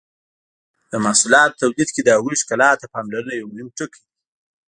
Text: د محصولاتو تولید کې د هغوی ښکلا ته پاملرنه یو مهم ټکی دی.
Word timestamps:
د 0.91 0.93
محصولاتو 1.05 1.59
تولید 1.61 1.89
کې 1.95 2.01
د 2.03 2.09
هغوی 2.17 2.35
ښکلا 2.41 2.69
ته 2.79 2.85
پاملرنه 2.93 3.31
یو 3.35 3.47
مهم 3.51 3.69
ټکی 3.77 3.99
دی. 4.03 4.09